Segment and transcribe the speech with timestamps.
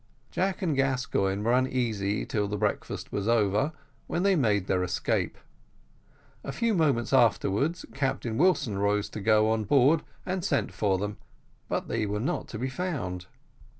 [0.31, 3.71] Jack and Gascoigne were uneasy till the breakfast was over,
[4.07, 5.37] when they made their escape:
[6.43, 11.19] a few moments afterwards Captain Wilson rose to go on board, and sent for them,
[11.69, 13.27] but they were not to be found.